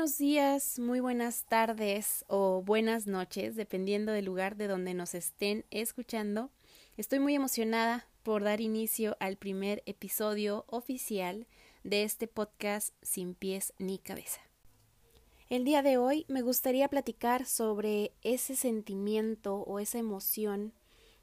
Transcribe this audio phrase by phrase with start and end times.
[0.00, 5.66] buenos días, muy buenas tardes o buenas noches, dependiendo del lugar de donde nos estén
[5.70, 6.48] escuchando.
[6.96, 11.46] Estoy muy emocionada por dar inicio al primer episodio oficial
[11.84, 14.40] de este podcast Sin pies ni cabeza.
[15.50, 20.72] El día de hoy me gustaría platicar sobre ese sentimiento o esa emoción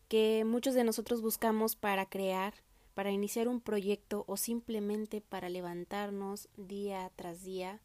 [0.07, 2.53] que muchos de nosotros buscamos para crear,
[2.93, 7.81] para iniciar un proyecto o simplemente para levantarnos día tras día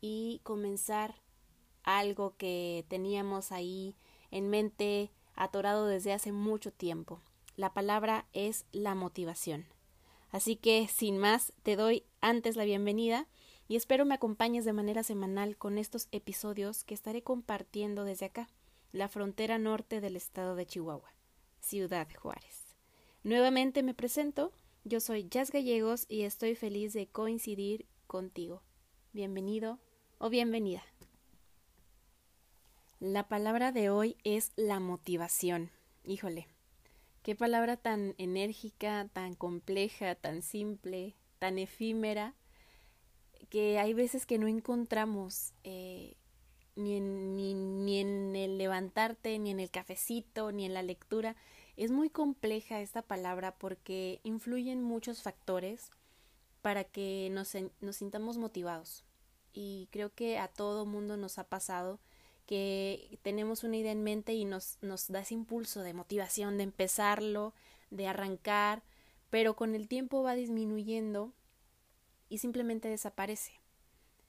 [0.00, 1.14] y comenzar
[1.82, 3.96] algo que teníamos ahí
[4.30, 7.22] en mente atorado desde hace mucho tiempo.
[7.56, 9.66] La palabra es la motivación.
[10.30, 13.26] Así que, sin más, te doy antes la bienvenida
[13.66, 18.48] y espero me acompañes de manera semanal con estos episodios que estaré compartiendo desde acá,
[18.92, 21.12] la frontera norte del estado de Chihuahua,
[21.60, 22.76] Ciudad Juárez.
[23.22, 24.52] Nuevamente me presento,
[24.84, 28.62] yo soy Jazz Gallegos y estoy feliz de coincidir contigo.
[29.12, 29.80] Bienvenido
[30.18, 30.82] o bienvenida.
[32.98, 35.70] La palabra de hoy es la motivación.
[36.04, 36.48] Híjole,
[37.22, 42.34] qué palabra tan enérgica, tan compleja, tan simple, tan efímera,
[43.48, 46.16] que hay veces que no encontramos eh,
[46.74, 51.36] ni, en, ni, ni en el levantarte, ni en el cafecito, ni en la lectura.
[51.76, 55.92] Es muy compleja esta palabra porque influyen muchos factores
[56.60, 59.04] para que nos, nos sintamos motivados
[59.52, 62.00] y creo que a todo mundo nos ha pasado
[62.46, 66.64] que tenemos una idea en mente y nos, nos da ese impulso de motivación, de
[66.64, 67.52] empezarlo,
[67.90, 68.82] de arrancar,
[69.30, 71.32] pero con el tiempo va disminuyendo
[72.28, 73.52] y simplemente desaparece.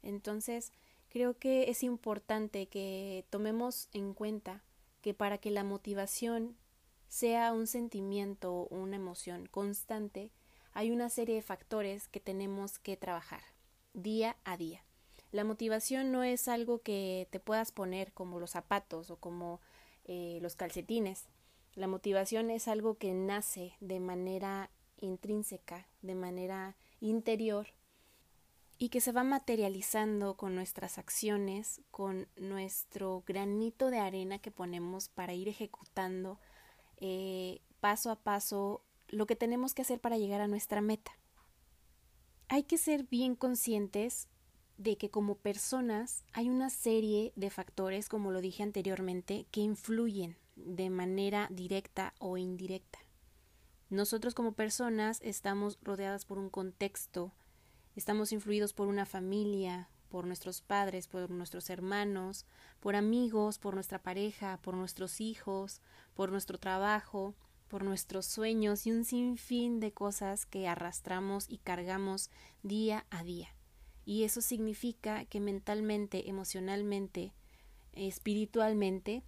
[0.04, 0.74] Entonces,
[1.10, 4.64] creo que es importante que tomemos en cuenta
[5.02, 6.58] que para que la motivación
[7.08, 10.32] sea un sentimiento o una emoción constante,
[10.74, 13.42] hay una serie de factores que tenemos que trabajar
[13.94, 14.84] día a día.
[15.32, 19.62] La motivación no es algo que te puedas poner como los zapatos o como
[20.06, 21.28] eh, los calcetines.
[21.76, 27.68] La motivación es algo que nace de manera intrínseca, de manera interior
[28.80, 35.10] y que se va materializando con nuestras acciones, con nuestro granito de arena que ponemos
[35.10, 36.40] para ir ejecutando
[36.98, 41.12] eh, paso a paso lo que tenemos que hacer para llegar a nuestra meta.
[42.48, 44.28] Hay que ser bien conscientes
[44.80, 50.38] de que como personas hay una serie de factores, como lo dije anteriormente, que influyen
[50.56, 53.00] de manera directa o indirecta.
[53.90, 57.34] Nosotros como personas estamos rodeadas por un contexto,
[57.98, 62.46] estamos influidos por una familia, por nuestros padres, por nuestros hermanos,
[62.80, 65.82] por amigos, por nuestra pareja, por nuestros hijos,
[66.14, 67.36] por nuestro trabajo,
[67.68, 72.32] por nuestros sueños y un sinfín de cosas que arrastramos y cargamos
[72.64, 73.50] día a día
[74.10, 77.32] y eso significa que mentalmente, emocionalmente,
[77.94, 79.22] espiritualmente,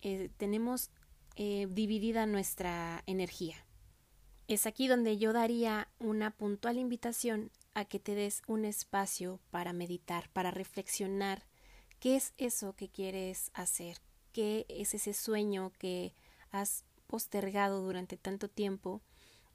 [0.00, 0.88] eh, tenemos
[1.36, 3.56] eh, dividida nuestra energía.
[4.48, 9.74] Es aquí donde yo daría una puntual invitación a que te des un espacio para
[9.74, 11.44] meditar, para reflexionar
[12.00, 13.98] qué es eso que quieres hacer,
[14.32, 16.14] qué es ese sueño que
[16.50, 19.02] has postergado durante tanto tiempo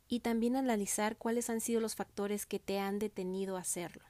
[0.07, 4.06] y también analizar cuáles han sido los factores que te han detenido a hacerlo.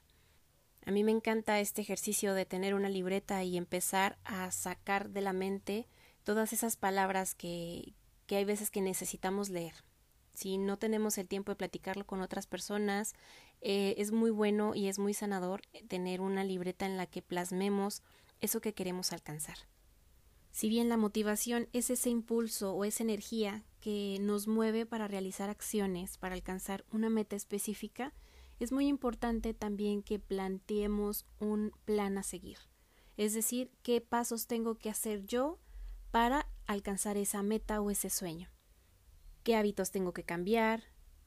[0.86, 5.20] A mí me encanta este ejercicio de tener una libreta y empezar a sacar de
[5.20, 5.86] la mente
[6.24, 7.94] todas esas palabras que,
[8.30, 9.74] hay veces que necesitamos leer.
[10.32, 13.14] Si no tenemos el tiempo de platicarlo con otras personas,
[13.60, 18.02] eh, es muy bueno y es muy sanador tener una libreta en la que plasmemos
[18.40, 19.56] eso que queremos alcanzar.
[20.50, 25.50] Si bien la motivación es ese impulso o esa energía que nos mueve para realizar
[25.50, 28.12] acciones, para alcanzar una meta específica,
[28.58, 32.58] es muy importante también que planteemos un plan a seguir.
[33.16, 35.58] Es decir, qué pasos tengo que hacer yo
[36.10, 38.48] para alcanzar esa meta o ese sueño.
[39.42, 40.84] ¿Qué hábitos tengo que cambiar?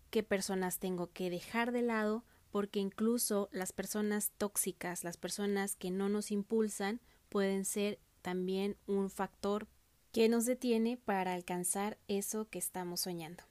[0.09, 2.25] ¿Qué personas tengo que dejar de lado?
[2.51, 9.09] Porque incluso las personas tóxicas, las personas que no nos impulsan, pueden ser también un
[9.09, 9.67] factor
[10.11, 13.50] que nos detiene para alcanzar eso que estamos soñando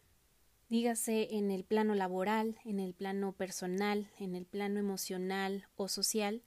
[0.70, 6.42] dígase en el plano laboral, en el plano personal, en el plano emocional o social,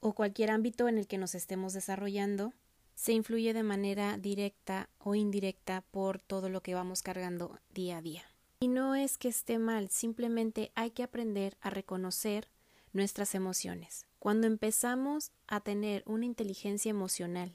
[0.00, 2.52] o cualquier ámbito en el que nos estemos desarrollando,
[2.94, 8.02] se influye de manera directa o indirecta por todo lo que vamos cargando día a
[8.02, 8.22] día.
[8.60, 12.48] Y no es que esté mal, simplemente hay que aprender a reconocer
[12.92, 14.06] nuestras emociones.
[14.18, 17.54] Cuando empezamos a tener una inteligencia emocional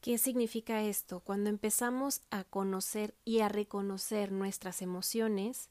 [0.00, 1.20] ¿Qué significa esto?
[1.20, 5.70] Cuando empezamos a conocer y a reconocer nuestras emociones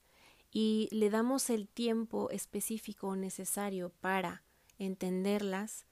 [0.52, 4.44] y le damos el tiempo específico necesario para
[4.80, 5.86] entenderlas,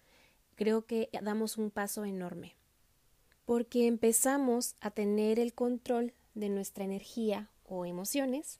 [0.55, 2.55] creo que damos un paso enorme.
[3.45, 8.59] Porque empezamos a tener el control de nuestra energía o emociones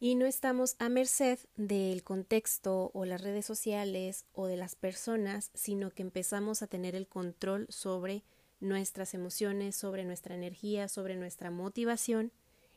[0.00, 5.50] y no estamos a merced del contexto o las redes sociales o de las personas,
[5.54, 8.24] sino que empezamos a tener el control sobre
[8.64, 12.32] nuestras emociones, sobre nuestra energía, sobre nuestra motivación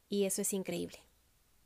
[0.09, 0.99] y eso es increíble.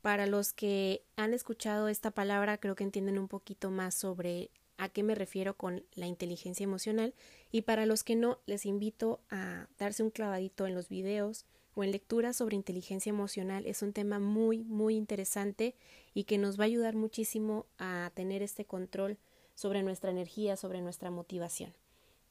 [0.00, 4.88] Para los que han escuchado esta palabra, creo que entienden un poquito más sobre a
[4.88, 7.14] qué me refiero con la inteligencia emocional
[7.52, 11.84] y para los que no, les invito a darse un clavadito en los videos o
[11.84, 13.66] en lecturas sobre inteligencia emocional.
[13.66, 15.76] Es un tema muy, muy interesante
[16.14, 19.18] y que nos va a ayudar muchísimo a tener este control
[19.54, 21.72] sobre nuestra energía, sobre nuestra motivación.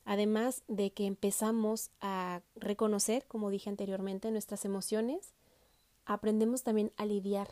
[0.06, 5.34] Además de que empezamos a reconocer, como dije anteriormente, nuestras emociones,
[6.06, 7.50] aprendemos también a lidiar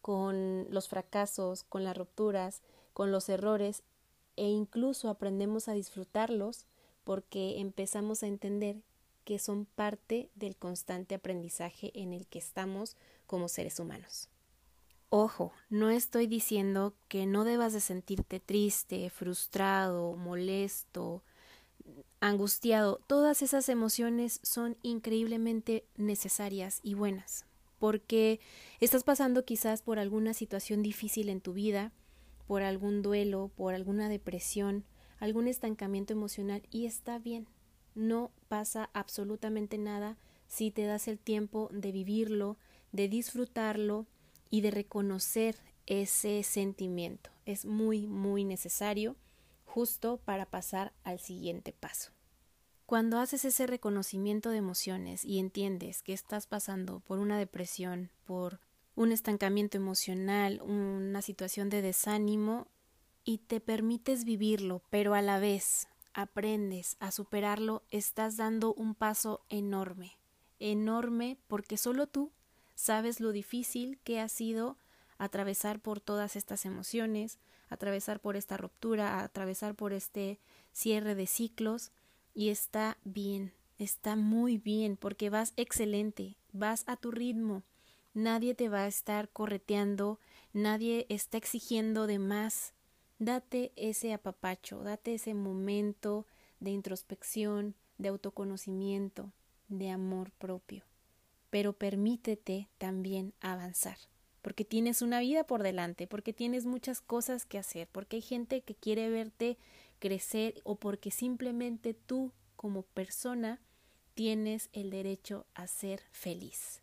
[0.00, 3.82] con los fracasos, con las rupturas, con los errores
[4.36, 6.66] e incluso aprendemos a disfrutarlos
[7.04, 8.82] porque empezamos a entender
[9.24, 12.96] que son parte del constante aprendizaje en el que estamos
[13.26, 14.28] como seres humanos.
[15.08, 21.22] Ojo, no estoy diciendo que no debas de sentirte triste, frustrado, molesto,
[22.20, 23.00] angustiado.
[23.06, 27.46] Todas esas emociones son increíblemente necesarias y buenas,
[27.78, 28.40] porque
[28.78, 31.92] estás pasando quizás por alguna situación difícil en tu vida,
[32.46, 34.84] por algún duelo, por alguna depresión,
[35.18, 37.46] algún estancamiento emocional y está bien.
[37.94, 40.16] No pasa absolutamente nada
[40.46, 42.56] si te das el tiempo de vivirlo,
[42.92, 44.06] de disfrutarlo
[44.50, 45.56] y de reconocer
[45.86, 47.30] ese sentimiento.
[47.46, 49.16] Es muy, muy necesario
[49.70, 52.10] justo para pasar al siguiente paso.
[52.86, 58.58] Cuando haces ese reconocimiento de emociones y entiendes que estás pasando por una depresión, por
[58.96, 62.66] un estancamiento emocional, una situación de desánimo,
[63.22, 69.44] y te permites vivirlo, pero a la vez aprendes a superarlo, estás dando un paso
[69.48, 70.18] enorme,
[70.58, 72.32] enorme porque solo tú
[72.74, 74.78] sabes lo difícil que ha sido
[75.20, 77.38] atravesar por todas estas emociones,
[77.68, 80.40] atravesar por esta ruptura, atravesar por este
[80.72, 81.92] cierre de ciclos
[82.32, 87.64] y está bien, está muy bien porque vas excelente, vas a tu ritmo,
[88.14, 90.18] nadie te va a estar correteando,
[90.54, 92.72] nadie está exigiendo de más.
[93.18, 96.24] Date ese apapacho, date ese momento
[96.60, 99.32] de introspección, de autoconocimiento,
[99.68, 100.82] de amor propio.
[101.50, 103.98] Pero permítete también avanzar,
[104.42, 108.62] porque tienes una vida por delante, porque tienes muchas cosas que hacer, porque hay gente
[108.62, 109.58] que quiere verte
[109.98, 113.60] crecer o porque simplemente tú como persona
[114.14, 116.82] tienes el derecho a ser feliz.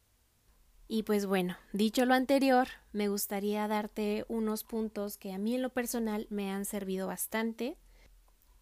[0.88, 5.62] Y pues bueno, dicho lo anterior, me gustaría darte unos puntos que a mí en
[5.62, 7.78] lo personal me han servido bastante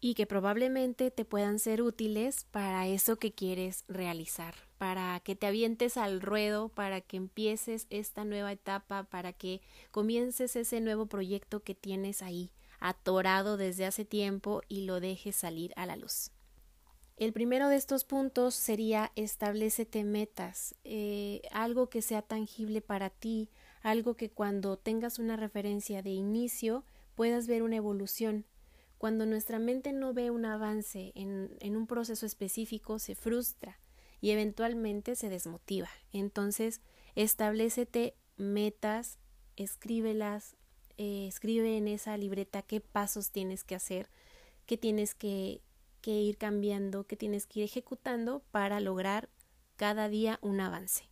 [0.00, 5.46] y que probablemente te puedan ser útiles para eso que quieres realizar, para que te
[5.46, 11.62] avientes al ruedo, para que empieces esta nueva etapa, para que comiences ese nuevo proyecto
[11.62, 16.30] que tienes ahí atorado desde hace tiempo y lo dejes salir a la luz.
[17.16, 23.48] El primero de estos puntos sería establecete metas, eh, algo que sea tangible para ti,
[23.80, 26.84] algo que cuando tengas una referencia de inicio
[27.14, 28.44] puedas ver una evolución.
[28.98, 33.78] Cuando nuestra mente no ve un avance en, en un proceso específico, se frustra
[34.20, 35.88] y eventualmente se desmotiva.
[36.12, 36.80] Entonces,
[37.14, 39.18] establecete metas,
[39.56, 40.56] escríbelas,
[40.98, 44.08] eh, escribe en esa libreta qué pasos tienes que hacer,
[44.66, 45.60] qué tienes que,
[46.00, 49.28] que ir cambiando, que tienes que ir ejecutando para lograr
[49.76, 51.04] cada día un avance.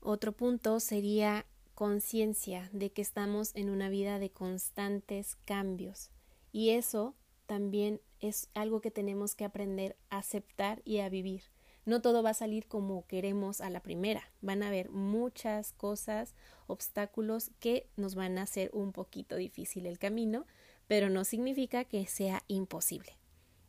[0.00, 6.10] Otro punto sería conciencia de que estamos en una vida de constantes cambios
[6.52, 7.14] y eso
[7.46, 11.42] también es algo que tenemos que aprender a aceptar y a vivir.
[11.86, 14.28] No todo va a salir como queremos a la primera.
[14.40, 16.34] Van a haber muchas cosas,
[16.66, 20.46] obstáculos que nos van a hacer un poquito difícil el camino,
[20.88, 23.16] pero no significa que sea imposible.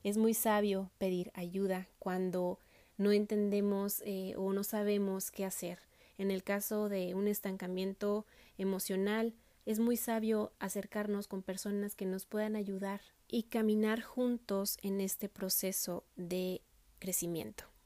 [0.03, 2.59] Es muy sabio pedir ayuda cuando
[2.97, 5.77] no entendemos eh, o no sabemos qué hacer.
[6.17, 8.25] En el caso de un estancamiento
[8.57, 9.35] emocional,
[9.67, 15.29] es muy sabio acercarnos con personas que nos puedan ayudar y caminar juntos en este
[15.29, 16.63] proceso de
[16.97, 17.76] crecimiento.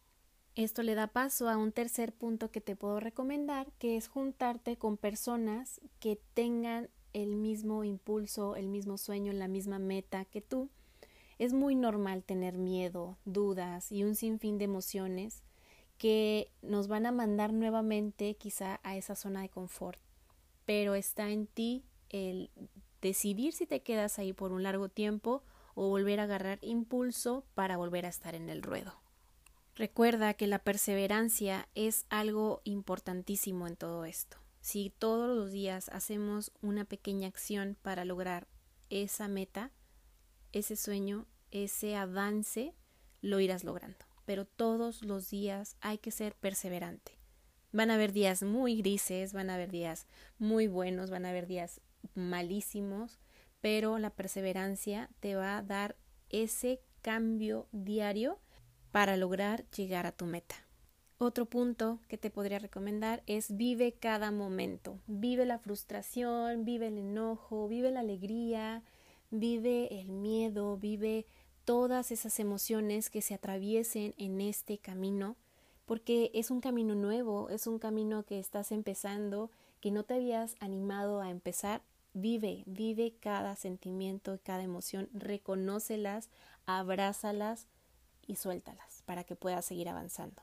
[0.55, 4.75] Esto le da paso a un tercer punto que te puedo recomendar, que es juntarte
[4.77, 10.69] con personas que tengan el mismo impulso, el mismo sueño, la misma meta que tú
[11.39, 15.41] es muy normal tener miedo, dudas y un sinfín de emociones
[15.97, 19.99] que nos van a mandar nuevamente quizá a esa zona de confort.
[20.65, 22.51] Pero está en ti el
[23.01, 25.43] decidir si te quedas ahí por un largo tiempo
[25.73, 29.00] o volver a agarrar impulso para volver a estar en el ruedo.
[29.81, 34.37] Recuerda que la perseverancia es algo importantísimo en todo esto.
[34.59, 38.47] Si todos los días hacemos una pequeña acción para lograr
[38.91, 39.71] esa meta,
[40.51, 42.75] ese sueño, ese avance,
[43.21, 44.05] lo irás logrando.
[44.23, 47.17] Pero todos los días hay que ser perseverante.
[47.71, 50.05] Van a haber días muy grises, van a haber días
[50.37, 51.81] muy buenos, van a haber días
[52.13, 53.19] malísimos,
[53.61, 55.95] pero la perseverancia te va a dar
[56.29, 58.39] ese cambio diario
[58.91, 60.55] para lograr llegar a tu meta.
[61.17, 66.97] Otro punto que te podría recomendar es vive cada momento, vive la frustración, vive el
[66.97, 68.81] enojo, vive la alegría,
[69.29, 71.27] vive el miedo, vive
[71.63, 75.35] todas esas emociones que se atraviesen en este camino,
[75.85, 80.55] porque es un camino nuevo, es un camino que estás empezando, que no te habías
[80.59, 81.83] animado a empezar.
[82.13, 86.29] Vive, vive cada sentimiento, cada emoción, reconócelas,
[86.65, 87.67] abrázalas
[88.27, 90.41] y suéltalas para que puedas seguir avanzando.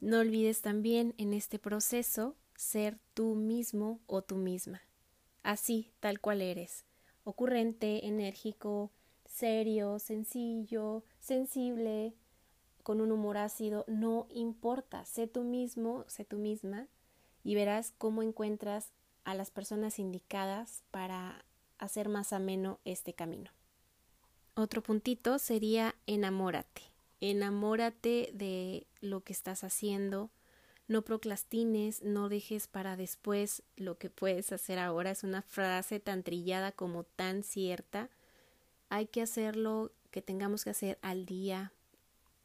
[0.00, 4.82] No olvides también en este proceso ser tú mismo o tú misma,
[5.42, 6.84] así tal cual eres,
[7.24, 8.90] ocurrente, enérgico,
[9.26, 12.14] serio, sencillo, sensible,
[12.82, 16.88] con un humor ácido, no importa, sé tú mismo, sé tú misma
[17.44, 18.92] y verás cómo encuentras
[19.24, 21.44] a las personas indicadas para
[21.76, 23.50] hacer más ameno este camino.
[24.54, 26.82] Otro puntito sería enamórate.
[27.20, 30.30] Enamórate de lo que estás haciendo,
[30.88, 35.10] no procrastines, no dejes para después lo que puedes hacer ahora.
[35.10, 38.08] Es una frase tan trillada como tan cierta.
[38.88, 41.72] Hay que hacerlo que tengamos que hacer al día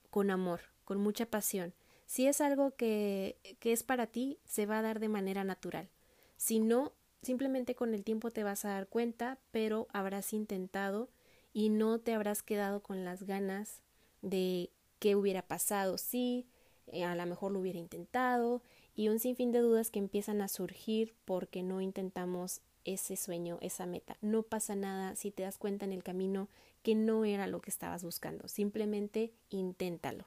[0.10, 1.74] con amor, con mucha pasión.
[2.06, 5.90] Si es algo que, que es para ti, se va a dar de manera natural.
[6.36, 11.10] Si no, simplemente con el tiempo te vas a dar cuenta, pero habrás intentado
[11.54, 13.82] y no te habrás quedado con las ganas
[14.24, 16.48] de qué hubiera pasado si
[16.88, 18.64] eh, a lo mejor lo hubiera intentado
[18.96, 23.86] y un sinfín de dudas que empiezan a surgir porque no intentamos ese sueño, esa
[23.86, 24.18] meta.
[24.22, 26.50] No pasa nada si te das cuenta en el camino
[26.82, 28.48] que no era lo que estabas buscando.
[28.48, 30.26] Simplemente inténtalo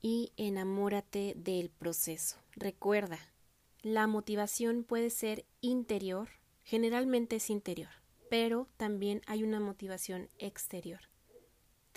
[0.00, 2.36] y enamórate del proceso.
[2.52, 3.18] Recuerda,
[3.82, 6.28] la motivación puede ser interior,
[6.64, 7.90] generalmente es interior,
[8.30, 11.00] pero también hay una motivación exterior.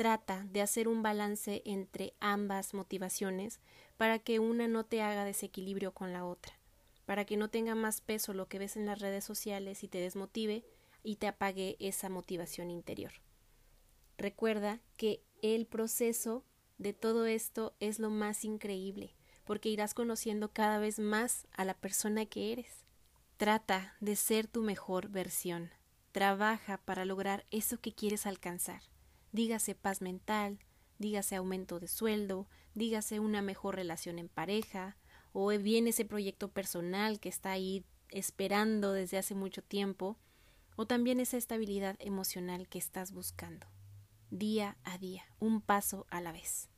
[0.02, 3.60] Trata de hacer un balance entre ambas motivaciones
[3.98, 6.58] para que una no te haga desequilibrio con la otra,
[7.06, 10.00] para que no tenga más peso lo que ves en las redes sociales y te
[10.00, 10.66] desmotive
[11.04, 13.12] y te apague esa motivación interior.
[14.18, 16.44] Recuerda que el proceso
[16.80, 19.14] de todo esto es lo más increíble,
[19.46, 22.88] porque irás conociendo cada vez más a la persona que eres.
[23.38, 25.70] Trata de ser tu mejor versión.
[26.12, 28.91] Trabaja para lograr eso que quieres alcanzar
[29.32, 30.60] dígase paz mental,
[30.98, 34.98] dígase aumento de sueldo, dígase una mejor relación en pareja,
[35.34, 40.18] o bien ese proyecto personal que está ahí esperando desde hace mucho tiempo,
[40.76, 43.68] o también esa estabilidad emocional que estás buscando,
[44.30, 46.71] día a día, un paso a la vez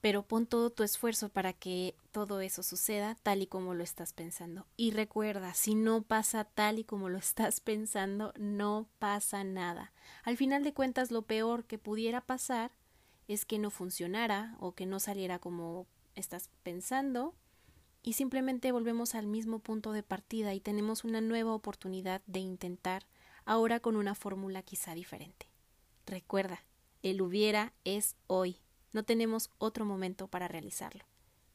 [0.00, 4.12] pero pon todo tu esfuerzo para que todo eso suceda tal y como lo estás
[4.12, 4.66] pensando.
[4.76, 9.92] Y recuerda, si no pasa tal y como lo estás pensando, no pasa nada.
[10.24, 12.72] Al final de cuentas, lo peor que pudiera pasar
[13.28, 17.34] es que no funcionara o que no saliera como estás pensando
[18.02, 23.06] y simplemente volvemos al mismo punto de partida y tenemos una nueva oportunidad de intentar
[23.44, 25.46] ahora con una fórmula quizá diferente.
[26.06, 26.64] Recuerda,
[27.02, 28.56] el hubiera es hoy
[28.92, 31.04] no tenemos otro momento para realizarlo.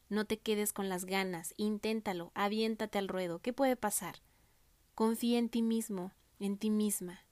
[0.08, 3.40] No te quedes con las ganas, inténtalo, aviéntate al ruedo.
[3.40, 4.22] ¿Qué puede pasar?
[4.94, 7.26] Confía en ti mismo, en ti misma.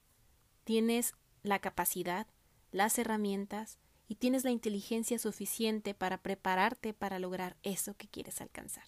[0.64, 2.26] Tienes la capacidad,
[2.72, 8.84] las herramientas y tienes la inteligencia suficiente para prepararte para lograr eso que quieres alcanzar.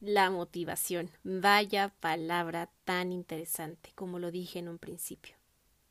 [0.00, 1.10] La motivación.
[1.22, 5.36] Vaya palabra tan interesante, como lo dije en un principio.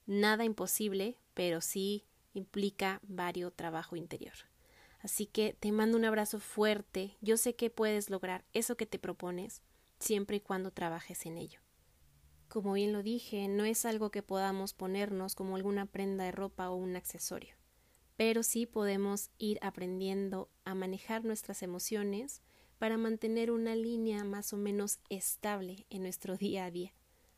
[0.06, 4.34] Nada imposible, pero sí implica varios trabajo interior.
[5.02, 7.18] Así que te mando un abrazo fuerte.
[7.22, 9.62] Yo sé que puedes lograr eso que te propones
[10.00, 11.60] siempre y cuando trabajes en ello.
[12.48, 16.70] Como bien lo dije, no es algo que podamos ponernos como alguna prenda de ropa
[16.70, 17.56] o un accesorio,
[18.16, 22.42] pero sí podemos ir aprendiendo a manejar nuestras emociones
[22.78, 26.94] para mantener una línea más o menos estable en nuestro día a día.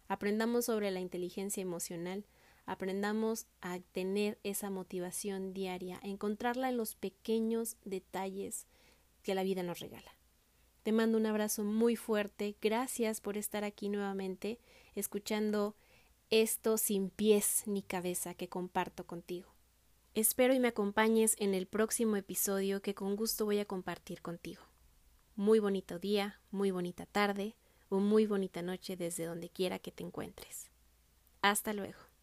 [0.07, 2.25] Aprendamos sobre la inteligencia emocional
[2.65, 8.67] aprendamos a tener esa motivación diaria, a encontrarla en los pequeños detalles
[9.23, 10.15] que la vida nos regala.
[10.83, 14.59] Te mando un abrazo muy fuerte, gracias por estar aquí nuevamente,
[14.93, 15.75] escuchando
[16.29, 19.55] esto sin pies ni cabeza que comparto contigo.
[20.13, 24.63] Espero y me acompañes en el próximo episodio que con gusto voy a compartir contigo.
[25.35, 27.55] Muy bonito día, muy bonita tarde
[27.89, 30.71] o muy bonita noche desde donde quiera que te encuentres.
[31.41, 32.14] Hasta luego.